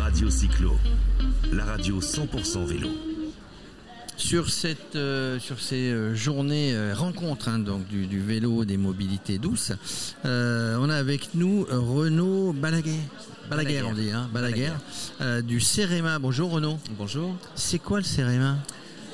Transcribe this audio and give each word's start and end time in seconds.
Radio 0.00 0.30
Cyclo, 0.30 0.78
la 1.52 1.62
radio 1.66 2.00
100% 2.00 2.64
vélo. 2.64 2.88
Sur, 4.16 4.48
cette, 4.48 4.96
euh, 4.96 5.38
sur 5.38 5.60
ces 5.60 5.92
euh, 5.92 6.14
journées 6.14 6.74
euh, 6.74 6.94
rencontres 6.94 7.48
hein, 7.48 7.58
donc 7.58 7.86
du, 7.86 8.06
du 8.06 8.18
vélo 8.18 8.64
des 8.64 8.78
mobilités 8.78 9.38
douces, 9.38 9.72
euh, 10.24 10.78
on 10.80 10.88
a 10.88 10.96
avec 10.96 11.34
nous 11.34 11.66
Renaud 11.68 12.54
Balaguer. 12.54 12.98
Balaguer, 13.50 13.82
on 13.82 13.92
dit, 13.92 14.10
hein, 14.10 14.28
Balaguer, 14.32 14.72
euh, 15.20 15.42
du 15.42 15.60
CEREMA. 15.60 16.18
Bonjour 16.18 16.50
Renaud. 16.50 16.78
Bonjour. 16.96 17.36
C'est 17.54 17.78
quoi 17.78 17.98
le 17.98 18.04
CEREMA 18.04 18.56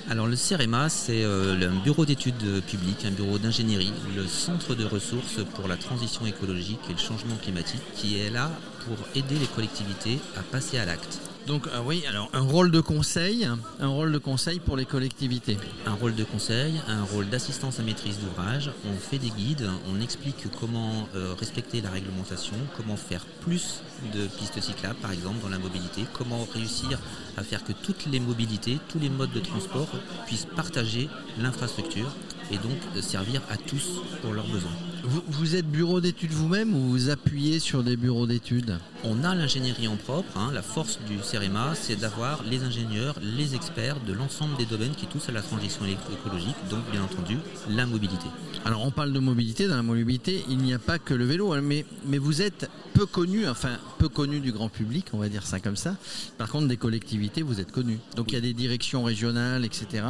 Alors 0.09 0.29
le 0.29 0.37
CEREMA, 0.37 0.89
c'est 0.89 1.25
euh, 1.25 1.69
un 1.69 1.83
bureau 1.83 2.07
d'études 2.07 2.63
publiques, 2.65 3.05
un 3.05 3.11
bureau 3.11 3.39
d'ingénierie, 3.39 3.93
le 4.15 4.25
centre 4.25 4.77
de 4.77 4.85
ressources 4.85 5.41
pour 5.57 5.67
la 5.67 5.77
transition 5.77 6.25
écologique 6.27 6.79
et 6.89 6.93
le 6.93 6.99
changement 6.99 7.35
climatique, 7.43 7.83
qui 7.97 8.21
est 8.21 8.31
là 8.31 8.53
pour 8.85 8.97
aider 9.17 9.35
les 9.35 9.49
collectivités 9.49 10.21
à 10.37 10.43
passer 10.43 10.79
à 10.79 10.85
l'acte. 10.85 11.19
Donc 11.47 11.69
ah 11.73 11.81
oui, 11.85 12.05
alors 12.09 12.29
un 12.33 12.41
rôle 12.41 12.73
de 12.73 12.81
conseil, 12.81 13.49
un 13.81 13.87
rôle 13.87 14.11
de 14.11 14.19
conseil 14.19 14.59
pour 14.59 14.77
les 14.77 14.85
collectivités. 14.85 15.57
Un 15.87 15.95
rôle 15.95 16.17
de 16.17 16.25
conseil, 16.25 16.81
un 16.89 17.05
rôle 17.05 17.29
d'assistance 17.29 17.79
à 17.79 17.85
maîtrise 17.85 18.19
d'ouvrage. 18.19 18.73
On 18.85 18.97
fait 18.97 19.19
des 19.19 19.31
guides, 19.31 19.69
on 19.89 20.01
explique 20.01 20.47
comment 20.59 21.09
euh, 21.15 21.35
respecter 21.39 21.81
la 21.81 21.91
réglementation, 21.91 22.57
comment 22.77 22.97
faire 22.97 23.25
plus 23.43 23.81
de 24.13 24.27
pistes 24.27 24.61
cyclables, 24.61 24.97
par 24.97 25.13
exemple, 25.13 25.41
dans 25.41 25.49
la 25.49 25.59
mobilité, 25.59 26.05
comment 26.15 26.47
réussir 26.53 26.99
à 27.37 27.45
faire 27.45 27.63
que 27.63 27.73
toutes 27.73 28.07
les 28.07 28.19
mobilités, 28.19 28.79
tous 28.89 28.99
les 28.99 29.09
modes 29.09 29.33
de 29.33 29.41
transport 29.41 29.89
puissent 30.27 30.49
partager 30.57 31.09
l'infrastructure 31.39 32.13
et 32.51 32.57
donc 32.57 32.79
euh, 32.97 33.01
servir 33.01 33.41
à 33.51 33.57
tous 33.57 34.03
pour 34.21 34.33
leurs 34.33 34.49
besoins. 34.49 34.73
Vous, 35.09 35.23
vous 35.29 35.55
êtes 35.55 35.71
bureau 35.71 36.01
d'études 36.01 36.33
vous-même 36.33 36.75
ou 36.75 36.81
vous 36.81 37.11
appuyez 37.11 37.61
sur 37.61 37.85
des 37.85 37.97
bureaux 37.97 38.27
d'études 38.27 38.79
On 39.05 39.23
a 39.23 39.37
l'ingénierie 39.37 39.87
en 39.87 39.95
propre. 39.97 40.37
hein. 40.37 40.51
La 40.53 40.63
force 40.63 40.99
du 41.07 41.19
CEREMA, 41.23 41.75
c'est 41.77 41.95
d'avoir 41.95 42.43
les 42.43 42.65
ingénieurs, 42.65 43.15
les 43.23 43.55
experts 43.55 44.01
de 44.01 44.13
l'ensemble 44.13 44.57
des 44.57 44.65
domaines 44.67 44.95
qui 44.97 45.07
touchent 45.07 45.29
à 45.29 45.33
la 45.33 45.43
transition 45.43 45.85
éco- 45.85 46.13
écologique, 46.13 46.57
donc 46.71 46.81
bien 46.91 47.03
entendu 47.05 47.37
la 47.71 47.87
mobilité. 47.87 48.27
Alors 48.65 48.85
on 48.85 48.91
parle 48.91 49.13
de 49.13 49.21
mobilité, 49.21 49.69
dans 49.69 49.77
la 49.77 49.83
mobilité, 49.85 50.45
il 50.49 50.59
n'y 50.59 50.75
a 50.75 50.81
pas 50.81 50.99
que 50.99 51.15
le 51.15 51.25
vélo, 51.25 51.53
hein, 51.53 51.61
mais, 51.63 51.87
mais 52.05 52.19
vous 52.19 52.43
êtes 52.43 52.69
peu 52.93 53.07
connu, 53.07 53.47
enfin 53.47 53.77
peu 53.99 54.09
connu 54.09 54.41
du 54.41 54.51
grand 54.51 54.69
public, 54.71 55.07
on 55.13 55.19
va 55.19 55.29
dire 55.29 55.47
ça 55.47 55.61
comme 55.61 55.77
ça. 55.77 55.95
Par 56.39 56.49
contre, 56.49 56.67
des 56.67 56.77
collectivités, 56.79 57.43
vous 57.43 57.61
êtes 57.61 57.71
connu. 57.71 57.99
Donc 58.17 58.33
il 58.33 58.35
y 58.35 58.39
a 58.39 58.41
des 58.41 58.55
directions 58.55 59.05
régionales, 59.05 59.65
etc., 59.65 60.03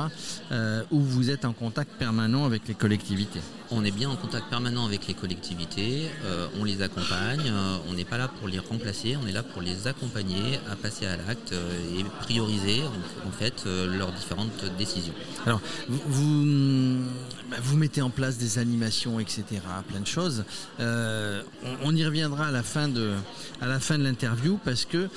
euh, 0.52 0.82
où 0.90 1.00
vous 1.00 1.30
êtes 1.30 1.44
en 1.44 1.52
contact 1.52 1.92
permanent 1.98 2.46
avec 2.46 2.66
les 2.66 2.74
collectivités. 2.74 3.40
On 3.72 3.84
est 3.84 3.90
bien 3.90 4.08
en 4.08 4.14
contact 4.16 4.48
permanent 4.48 4.85
avec 4.86 5.06
les 5.06 5.14
collectivités, 5.14 6.08
euh, 6.24 6.46
on 6.58 6.64
les 6.64 6.80
accompagne, 6.82 7.42
euh, 7.48 7.76
on 7.88 7.92
n'est 7.94 8.04
pas 8.04 8.16
là 8.18 8.28
pour 8.28 8.48
les 8.48 8.58
remplacer, 8.58 9.16
on 9.22 9.26
est 9.26 9.32
là 9.32 9.42
pour 9.42 9.60
les 9.62 9.86
accompagner 9.86 10.58
à 10.70 10.76
passer 10.76 11.06
à 11.06 11.16
l'acte 11.16 11.52
euh, 11.52 11.98
et 11.98 12.04
prioriser 12.22 12.82
en, 12.82 13.28
en 13.28 13.32
fait 13.32 13.64
leurs 13.66 14.12
différentes 14.12 14.64
décisions. 14.78 15.12
Alors, 15.46 15.60
vous, 15.88 16.00
vous, 16.06 17.04
bah, 17.50 17.56
vous 17.62 17.76
mettez 17.76 18.02
en 18.02 18.10
place 18.10 18.38
des 18.38 18.58
animations, 18.58 19.20
etc., 19.20 19.44
plein 19.88 20.00
de 20.00 20.06
choses. 20.06 20.44
On, 20.78 21.42
on 21.84 21.94
y 21.94 22.04
reviendra 22.04 22.46
à 22.46 22.50
la 22.50 22.62
fin 22.62 22.88
de, 22.88 23.12
à 23.60 23.66
la 23.66 23.78
fin 23.80 23.98
de 23.98 24.04
l'interview 24.04 24.58
parce 24.64 24.84
que 24.84 25.08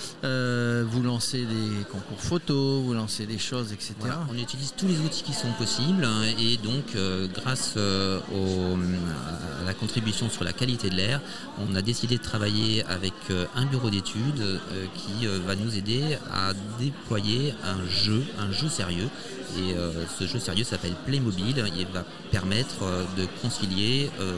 vous 0.83 1.01
lancez 1.03 1.45
des 1.45 1.83
concours 1.91 2.19
photos, 2.21 2.83
vous 2.83 2.93
lancez 2.93 3.25
des 3.25 3.37
choses, 3.37 3.71
etc. 3.71 3.93
Voilà, 3.99 4.25
on 4.31 4.37
utilise 4.37 4.73
tous 4.77 4.87
les 4.87 4.99
outils 4.99 5.23
qui 5.23 5.33
sont 5.33 5.51
possibles 5.57 6.07
et 6.39 6.57
donc 6.57 6.95
grâce 7.33 7.75
au- 7.77 7.79
à 7.79 9.48
la 9.65 9.73
contribution 9.73 10.29
sur 10.29 10.43
la 10.43 10.53
qualité 10.53 10.89
de 10.89 10.95
l'air, 10.95 11.21
on 11.59 11.75
a 11.75 11.81
décidé 11.81 12.17
de 12.17 12.23
travailler 12.23 12.83
avec 12.85 13.13
euh, 13.31 13.45
un 13.55 13.65
bureau 13.65 13.89
d'études 13.89 14.39
euh, 14.41 14.57
qui 14.95 15.27
euh, 15.27 15.39
va 15.45 15.55
nous 15.55 15.75
aider 15.77 16.17
à 16.31 16.53
déployer 16.79 17.53
un 17.63 17.87
jeu, 17.89 18.23
un 18.39 18.51
jeu 18.51 18.69
sérieux. 18.69 19.09
Et 19.57 19.73
euh, 19.75 19.91
ce 20.19 20.27
jeu 20.27 20.37
sérieux 20.37 20.63
s'appelle 20.63 20.93
Playmobil 21.07 21.57
et 21.57 21.85
va 21.91 22.05
permettre 22.31 22.83
euh, 22.83 23.03
de 23.17 23.25
concilier 23.41 24.11
euh, 24.19 24.35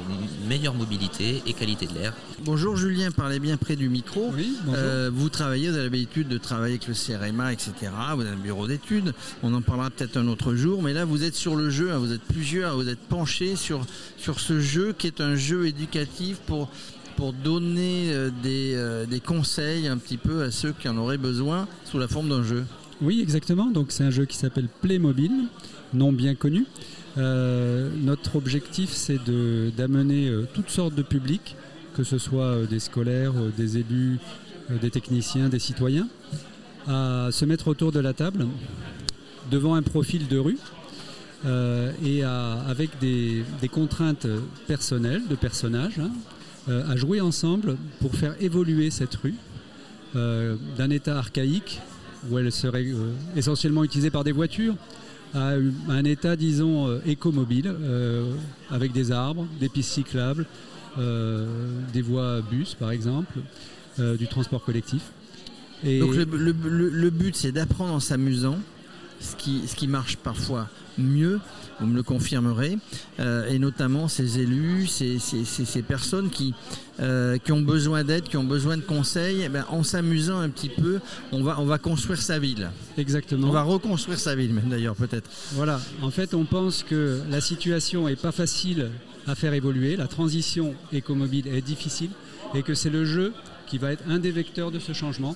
meilleure 0.47 0.73
mobilité 0.73 1.43
et 1.45 1.51
qualité 1.51 1.85
de 1.85 1.93
l'air. 1.95 2.13
Bonjour 2.45 2.77
Julien, 2.77 3.11
parlez 3.11 3.39
bien 3.39 3.57
près 3.57 3.75
du 3.75 3.89
micro. 3.89 4.31
Oui, 4.33 4.55
bonjour. 4.63 4.81
Euh, 4.81 5.11
vous 5.13 5.27
travaillez, 5.27 5.69
vous 5.69 5.75
avez 5.75 5.83
l'habitude 5.83 6.29
de 6.29 6.37
travailler 6.37 6.75
avec 6.75 6.87
le 6.87 6.93
CRMA, 6.93 7.51
etc. 7.51 7.73
Vous 8.15 8.21
avez 8.21 8.29
un 8.29 8.35
bureau 8.37 8.67
d'études. 8.67 9.13
On 9.43 9.53
en 9.53 9.61
parlera 9.61 9.89
peut-être 9.89 10.15
un 10.15 10.27
autre 10.29 10.55
jour. 10.55 10.81
Mais 10.81 10.93
là, 10.93 11.03
vous 11.03 11.25
êtes 11.25 11.35
sur 11.35 11.55
le 11.57 11.69
jeu. 11.69 11.91
hein. 11.91 11.97
Vous 11.97 12.13
êtes 12.13 12.21
plusieurs. 12.21 12.77
Vous 12.77 12.87
êtes 12.87 12.99
penchés 12.99 13.57
sur, 13.57 13.85
sur 14.17 14.39
ce 14.39 14.61
jeu 14.61 14.93
qui 15.01 15.07
est 15.07 15.19
un 15.19 15.35
jeu 15.35 15.65
éducatif 15.65 16.37
pour, 16.45 16.69
donner 17.43 18.11
euh, 18.13 18.31
des, 18.41 18.73
euh, 18.73 19.05
des 19.05 19.19
conseils 19.19 19.87
un 19.87 19.97
petit 19.97 20.17
peu 20.17 20.41
à 20.41 20.49
ceux 20.49 20.71
qui 20.71 20.89
en 20.89 20.97
auraient 20.97 21.19
besoin 21.19 21.67
sous 21.85 21.99
la 21.99 22.07
forme 22.07 22.29
d'un 22.29 22.41
jeu. 22.41 22.65
Oui, 22.99 23.19
exactement. 23.21 23.65
Donc 23.67 23.91
c'est 23.91 24.03
un 24.03 24.09
jeu 24.09 24.25
qui 24.25 24.37
s'appelle 24.37 24.67
Playmobil, 24.81 25.31
nom 25.93 26.11
bien 26.11 26.33
connu. 26.33 26.65
Euh, 27.19 27.91
notre 27.95 28.37
objectif, 28.37 28.89
c'est 28.91 29.19
d'amener 29.23 30.31
toutes 30.55 30.71
sortes 30.71 30.95
de 30.95 31.03
publics, 31.03 31.55
que 31.95 32.03
ce 32.03 32.17
soit 32.17 32.65
des 32.67 32.79
scolaires, 32.79 33.33
des 33.55 33.77
élus, 33.77 34.17
des 34.81 34.89
techniciens, 34.89 35.49
des 35.49 35.59
citoyens, 35.59 36.07
à 36.87 37.29
se 37.31 37.45
mettre 37.45 37.67
autour 37.67 37.91
de 37.91 37.99
la 37.99 38.13
table 38.13 38.47
devant 39.51 39.75
un 39.75 39.83
profil 39.83 40.27
de 40.27 40.39
rue 40.39 40.57
euh, 41.45 41.91
et 42.03 42.23
avec 42.23 42.99
des, 42.99 43.43
contraintes 43.71 44.27
personnelles, 44.67 45.23
de 45.27 45.35
personnages, 45.35 45.99
hein, 45.99 46.11
euh, 46.69 46.87
à 46.87 46.95
jouer 46.95 47.19
ensemble 47.21 47.77
pour 47.99 48.13
faire 48.15 48.35
évoluer 48.39 48.91
cette 48.91 49.15
rue 49.15 49.33
euh, 50.15 50.55
d'un 50.77 50.91
état 50.91 51.17
archaïque 51.17 51.81
où 52.29 52.37
elle 52.37 52.51
serait 52.51 52.85
essentiellement 53.35 53.83
utilisée 53.83 54.11
par 54.11 54.23
des 54.23 54.31
voitures 54.31 54.75
à 55.33 55.53
un 55.89 56.03
état, 56.03 56.35
disons, 56.35 56.99
écomobile, 57.05 57.73
avec 58.69 58.91
des 58.91 59.11
arbres, 59.11 59.47
des 59.59 59.69
pistes 59.69 59.93
cyclables, 59.93 60.45
des 60.97 62.01
voies 62.01 62.41
bus, 62.41 62.75
par 62.75 62.91
exemple, 62.91 63.39
du 63.97 64.27
transport 64.27 64.63
collectif. 64.63 65.01
Donc 65.83 66.13
le 66.13 67.09
but, 67.09 67.35
c'est 67.35 67.53
d'apprendre 67.53 67.93
en 67.93 67.99
s'amusant, 67.99 68.59
ce 69.21 69.35
qui, 69.35 69.61
ce 69.67 69.75
qui 69.75 69.87
marche 69.87 70.17
parfois 70.17 70.67
mieux, 70.97 71.39
vous 71.79 71.87
me 71.87 71.95
le 71.95 72.03
confirmerez, 72.03 72.77
euh, 73.19 73.47
et 73.47 73.57
notamment 73.59 74.07
ces 74.07 74.39
élus, 74.39 74.87
ces, 74.87 75.19
ces- 75.19 75.45
ces- 75.45 75.65
ces 75.65 75.81
personnes 75.81 76.29
qui, 76.29 76.53
euh, 76.99 77.37
qui 77.37 77.51
ont 77.53 77.61
besoin 77.61 78.03
d'aide, 78.03 78.23
qui 78.25 78.37
ont 78.37 78.43
besoin 78.43 78.77
de 78.77 78.81
conseils, 78.81 79.41
eh 79.45 79.49
ben, 79.49 79.65
en 79.69 79.83
s'amusant 79.83 80.39
un 80.39 80.49
petit 80.49 80.69
peu, 80.69 80.99
on 81.31 81.41
va, 81.43 81.59
on 81.59 81.65
va 81.65 81.77
construire 81.77 82.21
sa 82.21 82.37
ville. 82.39 82.69
exactement. 82.97 83.47
On 83.47 83.51
va 83.51 83.63
reconstruire 83.63 84.19
sa 84.19 84.35
ville 84.35 84.53
même 84.53 84.69
d'ailleurs 84.69 84.95
peut-être. 84.95 85.29
Voilà, 85.53 85.79
en 86.01 86.11
fait, 86.11 86.33
on 86.33 86.43
pense 86.45 86.83
que 86.83 87.21
la 87.31 87.41
situation 87.41 88.07
est 88.07 88.15
pas 88.21 88.31
facile 88.33 88.89
à 89.27 89.35
faire 89.35 89.53
évoluer, 89.53 89.95
la 89.95 90.07
transition 90.07 90.75
écomobile 90.91 91.47
est 91.47 91.61
difficile 91.61 92.09
et 92.53 92.63
que 92.63 92.73
c'est 92.73 92.89
le 92.89 93.05
jeu 93.05 93.33
qui 93.67 93.77
va 93.77 93.93
être 93.93 94.03
un 94.09 94.19
des 94.19 94.31
vecteurs 94.31 94.71
de 94.71 94.79
ce 94.79 94.91
changement. 94.93 95.35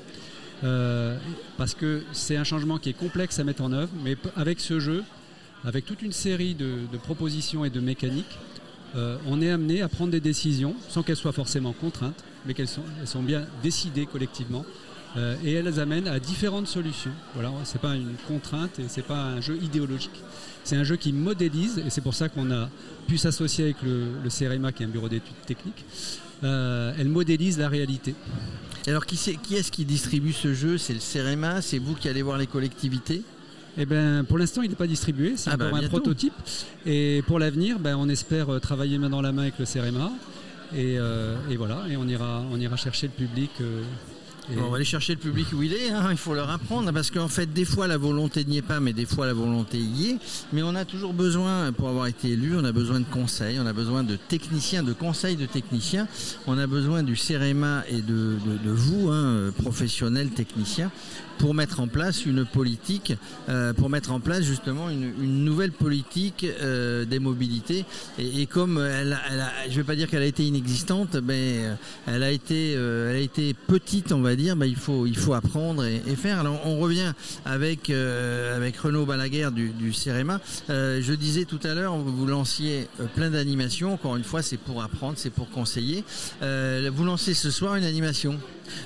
Euh, 0.63 1.17
parce 1.57 1.73
que 1.73 2.03
c'est 2.13 2.38
un 2.38 2.43
changement 2.43 2.77
qui 2.77 2.89
est 2.89 2.97
complexe 2.97 3.39
à 3.39 3.43
mettre 3.43 3.63
en 3.63 3.71
œuvre, 3.73 3.91
mais 4.03 4.16
avec 4.35 4.59
ce 4.59 4.79
jeu, 4.79 5.03
avec 5.66 5.85
toute 5.85 6.01
une 6.01 6.13
série 6.13 6.55
de, 6.55 6.85
propositions 7.03 7.66
et 7.66 7.69
de 7.69 7.79
mécaniques, 7.79 8.38
euh, 8.95 9.17
on 9.27 9.41
est 9.41 9.49
amené 9.49 9.81
à 9.81 9.89
prendre 9.89 10.11
des 10.11 10.21
décisions 10.21 10.75
sans 10.88 11.03
qu'elles 11.03 11.17
soient 11.17 11.33
forcément 11.33 11.73
contraintes, 11.73 12.23
mais 12.45 12.53
qu'elles 12.53 12.69
sont, 12.69 13.23
bien 13.23 13.45
décidées 13.61 14.05
collectivement. 14.05 14.66
Euh, 15.17 15.35
et 15.45 15.53
elles 15.53 15.79
amènent 15.79 16.09
à 16.09 16.19
différentes 16.19 16.67
solutions. 16.67 17.11
Voilà, 17.33 17.49
c'est 17.63 17.79
pas 17.79 17.95
une 17.95 18.16
contrainte 18.27 18.79
et 18.79 18.85
c'est 18.89 19.01
pas 19.01 19.23
un 19.23 19.39
jeu 19.39 19.57
idéologique. 19.61 20.22
C'est 20.66 20.75
un 20.75 20.83
jeu 20.83 20.97
qui 20.97 21.13
modélise 21.13 21.81
et 21.85 21.89
c'est 21.89 22.01
pour 22.01 22.13
ça 22.13 22.27
qu'on 22.27 22.51
a 22.51 22.69
pu 23.07 23.17
s'associer 23.17 23.66
avec 23.66 23.81
le, 23.81 24.07
le 24.22 24.29
qui 24.72 24.83
est 24.83 24.85
un 24.85 24.89
bureau 24.89 25.07
d'études 25.07 25.33
techniques. 25.45 25.85
Euh, 26.44 26.94
elle 26.97 27.09
modélise 27.09 27.57
la 27.57 27.69
réalité. 27.69 28.16
Alors 28.88 29.06
qui, 29.06 29.16
est-ce 29.56 29.72
qui 29.72 29.85
distribue 29.85 30.34
ce 30.34 30.53
jeu? 30.53 30.78
C'est 30.78 30.94
le 30.94 31.00
CEREMA 31.00 31.61
C'est 31.61 31.79
vous 31.79 31.96
qui 31.96 32.08
allez 32.08 32.22
voir 32.22 32.37
les 32.37 32.47
collectivités? 32.47 33.23
Eh 33.78 33.85
ben, 33.85 34.23
pour 34.23 34.37
l'instant, 34.37 34.61
il 34.61 34.70
n'est 34.70 34.76
pas 34.76 34.87
distribué, 34.87 35.34
c'est 35.35 35.49
Ah 35.52 35.58
bah, 35.58 35.67
encore 35.67 35.79
un 35.79 35.87
prototype. 35.87 36.34
Et 36.85 37.23
pour 37.28 37.40
l'avenir, 37.40 37.78
ben, 37.79 37.97
on 37.97 38.08
espère 38.08 38.49
euh, 38.53 38.59
travailler 38.59 38.97
main 38.97 39.09
dans 39.09 39.22
la 39.22 39.32
main 39.32 39.43
avec 39.43 39.59
le 39.59 39.66
CEREMA. 39.66 40.11
Et, 40.73 40.97
euh, 40.97 41.35
et 41.49 41.58
voilà, 41.58 41.84
et 41.90 41.97
on 41.97 42.08
ira, 42.08 42.43
on 42.52 42.59
ira 42.59 42.78
chercher 42.78 43.08
le 43.08 43.14
public. 43.14 43.52
euh, 43.61 43.82
on 44.58 44.70
va 44.70 44.76
aller 44.76 44.86
chercher 44.86 45.14
le 45.14 45.20
public 45.20 45.47
où 45.53 45.64
il 45.64 45.74
est, 45.74 45.90
hein, 45.90 46.08
il 46.12 46.18
faut 46.18 46.34
leur 46.34 46.50
apprendre, 46.50 46.92
parce 46.92 47.12
qu'en 47.12 47.28
fait, 47.28 47.52
des 47.52 47.66
fois, 47.66 47.88
la 47.88 47.97
volonté 47.97 48.46
n'y 48.46 48.58
est 48.58 48.62
pas, 48.62 48.80
mais 48.80 48.94
des 48.94 49.06
fois, 49.06 49.26
la 49.26 49.34
volonté 49.34 49.78
y 49.78 50.12
est. 50.12 50.18
Mais 50.53 50.64
on 50.64 50.76
a 50.76 50.86
toujours 50.86 51.14
besoin, 51.14 51.72
pour 51.72 51.90
avoir 51.90 52.08
été 52.08 52.30
élu, 52.30 52.56
on 52.56 52.64
a 52.64 52.72
besoin 52.72 53.00
de 53.00 53.06
conseils, 53.06 53.59
on 53.59 53.66
a 53.66 53.74
besoin 53.74 54.03
de 54.03 54.16
techniciens, 54.16 54.84
de 54.84 54.94
conseils 54.94 55.36
de 55.36 55.46
techniciens, 55.46 56.08
on 56.47 56.58
a 56.58 56.68
besoin 56.68 57.03
du 57.03 57.16
CEREMA 57.16 57.84
et 57.90 58.02
de, 58.02 58.38
vous, 58.66 59.09
hein, 59.09 59.52
professionnels, 59.62 60.30
techniciens, 60.30 60.92
pour 61.38 61.53
mettre 61.53 61.82
en 61.82 61.88
place 61.88 62.26
une 62.26 62.46
politique, 62.46 63.14
euh, 63.50 63.74
pour 63.74 63.90
mettre 63.90 64.12
en 64.12 64.20
place 64.22 64.44
justement 64.44 64.90
une, 64.90 65.44
nouvelle 65.44 65.72
politique 65.72 66.46
euh, 66.62 67.03
des 67.06 67.20
mobilités. 67.20 67.86
Et, 68.18 68.46
comme 68.46 68.78
elle, 68.78 69.14
a- 69.14 69.66
je 69.66 69.72
ne 69.72 69.76
vais 69.78 69.84
pas 69.84 69.96
dire 69.96 70.09
qu'elle 70.09 70.22
a 70.22 70.28
été 70.28 70.44
inexistante, 70.46 71.18
mais 71.22 71.58
euh, 71.58 71.76
elle 72.08 72.24
a 72.24 72.32
été, 72.32 72.72
elle 72.74 73.16
a 73.16 73.20
été 73.20 73.53
petite, 73.53 74.12
on 74.12 74.22
va 74.22 74.34
dire, 74.35 74.55
bah, 74.55 74.66
il, 74.66 74.76
faut, 74.76 75.05
il 75.05 75.17
faut 75.17 75.34
apprendre 75.34 75.84
et, 75.85 76.02
faire. 76.16 76.40
Alors 76.40 76.61
on 76.66 76.79
revient 76.79 77.14
avec, 77.46 77.90
euh, 77.90 78.55
avec 78.55 78.78
Renaud 78.78 79.05
Balaguer 79.05 79.49
du, 79.53 79.70
du 79.70 79.93
CEREMA. 79.93 80.40
Euh, 80.70 81.02
je 81.02 81.14
disais 81.14 81.46
tout 81.46 81.59
à 81.64 81.73
l'heure, 81.73 81.96
vous 81.97 82.26
lanciez 82.26 82.87
plein 83.16 83.29
d'animations. 83.29 83.93
Encore 83.93 84.16
une 84.16 84.23
fois, 84.23 84.41
c'est 84.41 84.58
pour 84.58 84.82
apprendre, 84.82 85.16
c'est 85.17 85.29
pour 85.29 85.49
conseiller. 85.49 86.03
vous 86.41 87.03
lancez 87.03 87.34
ce 87.34 87.52
soir 87.52 87.76
une 87.76 87.84
animation. 87.84 88.40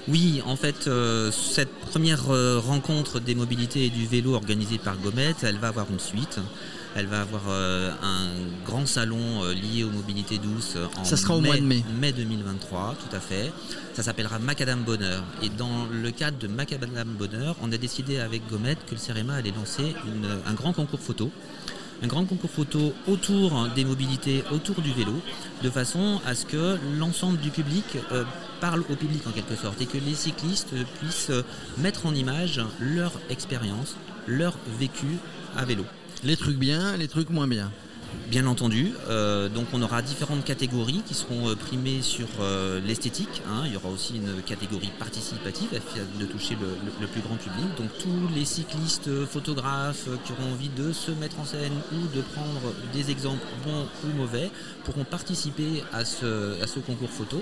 Oui, 0.07 0.41
en 0.45 0.55
fait, 0.55 0.89
cette 1.31 1.73
première 1.91 2.25
rencontre 2.63 3.19
des 3.19 3.35
mobilités 3.35 3.85
et 3.85 3.89
du 3.89 4.05
vélo 4.05 4.33
organisée 4.33 4.77
par 4.77 4.97
Gomet, 4.97 5.35
elle 5.43 5.57
va 5.57 5.69
avoir 5.69 5.87
une 5.89 5.99
suite. 5.99 6.39
Elle 6.95 7.05
va 7.05 7.21
avoir 7.21 7.43
euh, 7.49 7.91
un 8.01 8.27
grand 8.65 8.85
salon 8.87 9.43
euh, 9.43 9.53
lié 9.53 9.83
aux 9.83 9.91
mobilités 9.91 10.37
douces 10.37 10.75
en 10.97 11.03
Ça 11.03 11.17
sera 11.17 11.35
au 11.35 11.41
mois 11.41 11.57
de 11.57 11.61
mai. 11.61 11.83
mai 11.99 12.11
2023, 12.11 12.95
tout 12.95 13.15
à 13.15 13.19
fait. 13.19 13.51
Ça 13.93 14.03
s'appellera 14.03 14.39
Macadam 14.39 14.81
Bonheur. 14.81 15.23
Et 15.43 15.49
dans 15.49 15.85
le 15.91 16.11
cadre 16.11 16.37
de 16.39 16.47
Macadam 16.47 17.07
Bonheur, 17.17 17.55
on 17.61 17.71
a 17.71 17.77
décidé 17.77 18.19
avec 18.19 18.47
Gomet 18.49 18.75
que 18.75 18.91
le 18.91 18.97
CEREMA 18.97 19.35
allait 19.35 19.51
lancer 19.51 19.95
un 20.47 20.53
grand 20.53 20.73
concours 20.73 20.99
photo 20.99 21.31
un 22.01 22.07
grand 22.07 22.25
concours 22.25 22.49
photo 22.49 22.93
autour 23.07 23.67
des 23.75 23.85
mobilités, 23.85 24.43
autour 24.51 24.81
du 24.81 24.93
vélo, 24.93 25.21
de 25.63 25.69
façon 25.69 26.21
à 26.25 26.35
ce 26.35 26.45
que 26.45 26.77
l'ensemble 26.97 27.37
du 27.39 27.49
public 27.49 27.83
euh, 28.11 28.23
parle 28.61 28.83
au 28.89 28.95
public 28.95 29.25
en 29.27 29.31
quelque 29.31 29.55
sorte 29.55 29.81
et 29.81 29.85
que 29.85 29.97
les 29.97 30.15
cyclistes 30.15 30.73
puissent 30.99 31.31
mettre 31.77 32.05
en 32.05 32.15
image 32.15 32.61
leur 32.79 33.11
expérience, 33.29 33.95
leur 34.27 34.53
vécu 34.79 35.17
à 35.57 35.65
vélo. 35.65 35.85
Les 36.25 36.35
trucs 36.35 36.57
bien, 36.57 36.97
les 36.97 37.07
trucs 37.07 37.29
moins 37.29 37.47
bien. 37.47 37.71
Bien 38.29 38.45
entendu, 38.45 38.91
euh, 39.07 39.47
donc 39.47 39.67
on 39.71 39.81
aura 39.81 40.01
différentes 40.01 40.43
catégories 40.43 41.01
qui 41.05 41.13
seront 41.13 41.47
euh, 41.47 41.55
primées 41.55 42.01
sur 42.01 42.27
euh, 42.41 42.81
l'esthétique. 42.85 43.41
Hein. 43.47 43.63
Il 43.65 43.73
y 43.73 43.77
aura 43.77 43.89
aussi 43.89 44.17
une 44.17 44.41
catégorie 44.41 44.91
participative 44.99 45.69
de 46.19 46.25
toucher 46.25 46.57
le, 46.99 47.07
plus 47.07 47.21
grand 47.21 47.35
public. 47.35 47.65
Donc 47.77 47.89
tous 47.99 48.35
les 48.35 48.45
cyclistes, 48.45 49.09
photographes 49.25 50.09
qui 50.25 50.33
auront 50.33 50.51
envie 50.51 50.69
de 50.69 50.91
se 50.91 51.11
mettre 51.11 51.39
en 51.39 51.45
scène 51.45 51.73
ou 51.93 52.15
de 52.15 52.21
prendre 52.21 52.73
des 52.93 53.11
exemples 53.11 53.45
bons 53.63 53.87
ou 54.03 54.17
mauvais 54.17 54.51
pourront 54.83 55.05
participer 55.05 55.83
à 55.93 56.03
ce, 56.03 56.61
à 56.61 56.67
ce 56.67 56.79
concours 56.79 57.11
photo. 57.11 57.41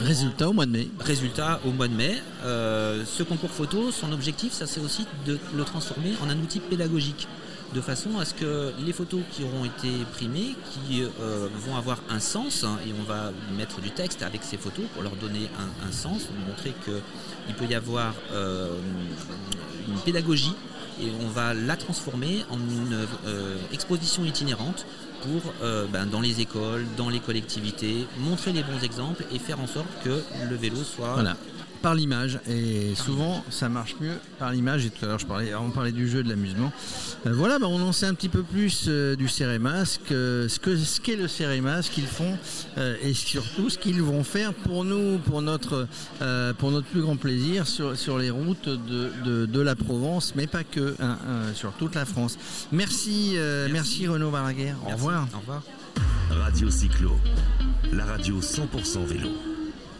résultat 0.00 0.48
au 0.48 0.52
mois 0.52 0.66
de 0.66 0.72
mai. 0.72 0.88
Résultat 1.00 1.60
au 1.66 1.72
mois 1.72 1.88
de 1.88 1.94
mai. 1.94 2.22
ce 2.42 3.22
concours 3.22 3.50
photo, 3.50 3.90
son 3.90 4.12
objectif, 4.12 4.52
ça 4.52 4.66
c'est 4.66 4.80
aussi 4.80 5.06
de 5.26 5.38
le 5.54 5.64
transformer 5.64 6.14
en 6.22 6.30
un 6.30 6.38
outil 6.38 6.60
pédagogique 6.60 7.28
de 7.74 7.80
façon 7.80 8.18
à 8.20 8.24
ce 8.24 8.34
que 8.34 8.72
les 8.86 8.92
photos 8.92 9.20
qui 9.32 9.42
auront 9.42 9.64
été 9.64 9.88
primées, 10.12 10.54
qui 10.72 11.02
euh, 11.02 11.48
vont 11.66 11.76
avoir 11.76 11.98
un 12.08 12.20
sens, 12.20 12.62
hein, 12.62 12.78
et 12.86 12.92
on 12.98 13.02
va 13.02 13.32
mettre 13.58 13.80
du 13.80 13.90
texte 13.90 14.22
avec 14.22 14.44
ces 14.44 14.56
photos 14.56 14.84
pour 14.94 15.02
leur 15.02 15.16
donner 15.16 15.48
un, 15.84 15.92
sens, 15.92 16.28
montrer 16.46 16.72
qu'il 16.84 17.54
peut 17.56 17.64
y 17.64 17.74
avoir 17.74 18.14
euh, 18.32 18.68
une 19.88 19.98
pédagogie, 20.00 20.54
et 21.02 21.08
on 21.24 21.28
va 21.28 21.52
la 21.52 21.76
transformer 21.76 22.44
en 22.50 22.58
une 22.58 23.06
euh, 23.26 23.56
exposition 23.72 24.24
itinérante 24.24 24.86
pour, 25.22 25.54
ben, 25.90 26.04
dans 26.04 26.20
les 26.20 26.42
écoles, 26.42 26.84
dans 26.98 27.08
les 27.08 27.18
collectivités, 27.18 28.06
montrer 28.18 28.52
les 28.52 28.62
bons 28.62 28.82
exemples 28.82 29.24
et 29.32 29.38
faire 29.38 29.58
en 29.58 29.66
sorte 29.66 29.88
que 30.04 30.22
le 30.50 30.54
vélo 30.54 30.76
soit 30.84 31.16
par 31.84 31.94
l'image. 31.94 32.40
Et 32.48 32.94
souvent, 32.94 33.44
ça 33.50 33.68
marche 33.68 33.96
mieux 34.00 34.16
par 34.38 34.50
l'image. 34.52 34.86
Et 34.86 34.90
tout 34.90 35.04
à 35.04 35.08
l'heure, 35.08 35.18
je 35.18 35.26
parlais, 35.26 35.54
on 35.54 35.70
parlait 35.70 35.92
du 35.92 36.08
jeu, 36.08 36.22
de 36.22 36.30
l'amusement. 36.30 36.72
Euh, 37.26 37.32
voilà, 37.34 37.58
bah, 37.58 37.66
on 37.68 37.80
en 37.82 37.92
sait 37.92 38.06
un 38.06 38.14
petit 38.14 38.30
peu 38.30 38.42
plus 38.42 38.86
euh, 38.88 39.16
du 39.16 39.28
Céréma, 39.28 39.84
ce 39.84 39.98
qu'est 39.98 40.48
ce 40.48 41.00
qu'est 41.00 41.16
le 41.16 41.28
Céréma, 41.28 41.82
ce 41.82 41.90
qu'ils 41.90 42.06
font 42.06 42.38
euh, 42.78 42.96
et 43.02 43.12
surtout 43.12 43.68
ce 43.68 43.76
qu'ils 43.76 44.00
vont 44.00 44.24
faire 44.24 44.54
pour 44.54 44.86
nous, 44.86 45.18
pour 45.18 45.42
notre, 45.42 45.86
pour 46.58 46.70
notre 46.70 46.86
plus 46.86 47.02
grand 47.02 47.16
plaisir 47.16 47.66
sur, 47.66 47.98
sur 47.98 48.16
les 48.16 48.30
routes 48.30 48.70
de, 48.70 49.44
de, 49.44 49.60
la 49.60 49.74
Provence, 49.74 50.32
mais 50.36 50.46
pas 50.46 50.64
que, 50.64 50.94
hein, 51.00 51.18
sur 51.52 51.72
toute 51.72 51.94
la 51.94 52.06
France. 52.06 52.38
Merci, 52.72 53.36
merci. 53.70 54.06
Renaud 54.06 54.30
Balaguer. 54.30 54.72
Au 54.86 54.90
revoir. 54.90 55.28
Au 55.34 55.40
revoir. 55.40 55.62
Radio 56.30 56.70
Cyclo, 56.70 57.12
la 57.92 58.06
radio 58.06 58.40
100% 58.40 59.04
vélo. 59.04 59.53